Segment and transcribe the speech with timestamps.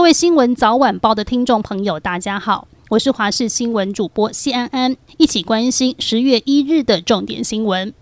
[0.00, 7.92] 各位新闻早晚报的听众朋友，大家好，我是华视新闻主播谢安安，一起关心十月一日的重点新闻。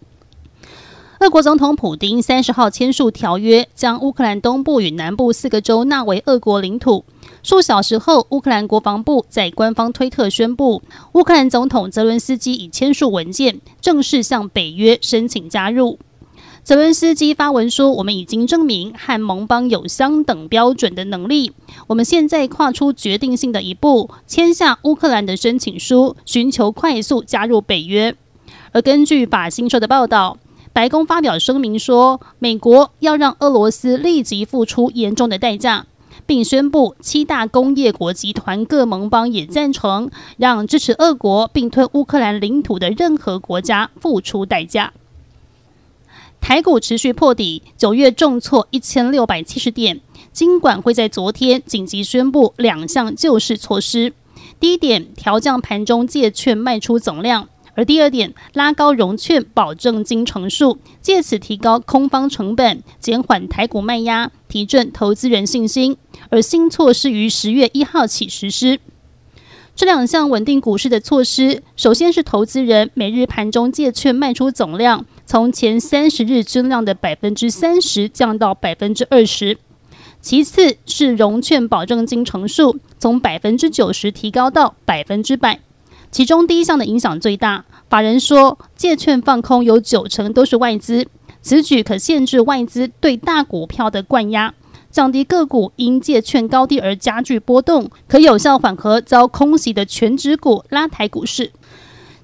[1.18, 7.04] 俄国总统普丁三十号签署条约，将乌克兰东部与南部四个州纳为俄国领土。
[7.42, 10.80] 数小时后，乌克兰国防部在官方推特宣布，
[11.14, 15.98] 乌克兰总统泽伦斯基已签署文件，正式向北约申请加入。
[16.64, 21.52] 泽伦斯基发文说：“我们已经证明和盟邦有相等标准的能力。
[21.86, 28.14] 我们现在跨出决定性的一步，签下乌克兰的申请书，寻求快速加入北约。”
[28.72, 30.36] 而根据法新社的报道，
[30.74, 35.86] 白宫发表声明说，美国要让俄罗斯立即付出严重的代价，
[36.26, 44.92] 并宣布七大工业国集团各盟邦也赞成让支持俄国并吞乌克兰领土的任何国家付出代价。
[46.40, 50.00] 台股持续破底，九月重挫一千六百七十点。
[50.32, 54.12] 金管会在昨天紧急宣布两项救市措施：
[54.58, 65.96] 第一点，调降盘中借券卖出总量；而第二点，拉高融券保证金成数，借此提高空方成本，减缓台股卖压，提振投资人信心。
[66.30, 68.80] 而新措施于十月一号起实施。
[69.76, 75.06] 这两项稳定股市的措施，首先是投资人每日盘中借券卖出总量。
[75.28, 79.58] 从前三十日均量的百分之三十降到百分之二十，
[80.22, 85.60] 其次是融券保证金成数从百分之九十提高到百分之百。
[86.10, 91.06] 其中第一项的影响最大，法人说借券放空有九成都是外资，
[91.42, 94.54] 此举可限制外资对大股票的灌压，
[94.90, 101.52] 降低个股因借券高低而加剧波动，可有效缓和遭空袭的权值股拉抬股市。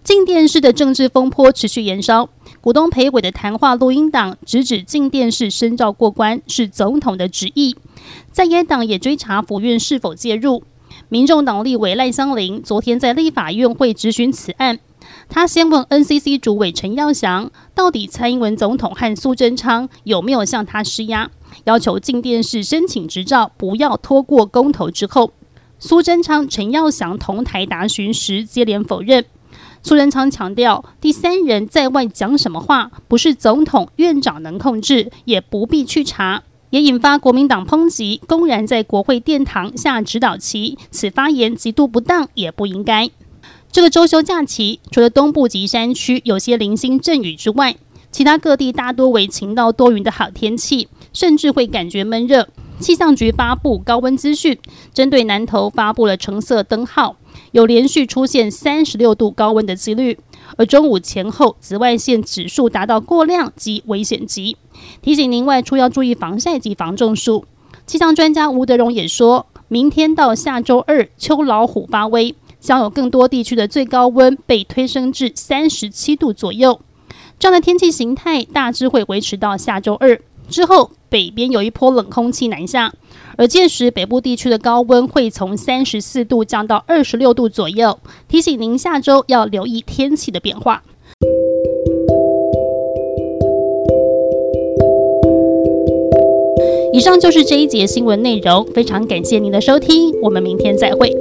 [0.03, 2.29] 静电式的政治风波持续延烧，
[2.65, 7.77] 股东陪委的谈话录音档直指镜电视申照过关是总统的旨意，
[8.33, 10.63] 在野党也追查府院是否介入。
[11.11, 14.79] 民众党立委赖香伶昨天在立法院会质询此案，
[15.29, 21.31] 他先问 NCC 主委陈耀祥，到底蔡英文总统和苏贞昌有没有向他施压，
[21.65, 25.35] 要求进电视申请执照不要拖过公投之后，
[25.79, 29.27] 苏贞昌、陈耀祥同台答询时接连否认。
[29.87, 43.11] 苏贞昌强调，第三人在外讲什么话，不是总统、院长能控制，也不必去查，也引发国民党抨击，公然在国会殿堂下指导旗，此发言极度不当，也不应该。
[43.71, 47.77] 这个周休假期，除了东部及山区有些零星阵雨之外，
[48.11, 52.49] 其他各地大多为晴到多云的好天气，甚至会感觉闷热。
[52.81, 54.59] 气象局发布高温资讯，
[54.95, 57.17] 针对南投发布了橙色灯号。
[57.55, 60.19] 有连续出现三十六度高温的几率，
[60.57, 64.57] 而中午前后紫外线指数达到过量及危险级，
[65.01, 67.45] 提醒您外出要注意防晒及防中暑。
[67.87, 76.81] 气象专家吴德荣也说，明天到下周二秋老虎发威，将有更多地区的最高温被推升至三十七度左右。
[77.39, 82.93] 这样的天气形态大致会维持到下周二之后，北边有一波冷空气南下。
[83.37, 90.83] 而届时，北部地区的高温会从三十四度降到二十六度左右，提醒您下周要留意天气的变化。
[96.93, 101.15] 以上就是这一节新闻内容，非常感谢您的收听，我们明天再会。